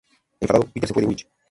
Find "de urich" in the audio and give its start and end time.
1.03-1.27